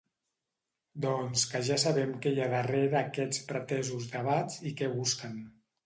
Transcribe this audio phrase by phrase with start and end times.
[1.05, 5.43] Doncs que ja sabem qui hi ha darrera aquests pretesos debats i què busquen.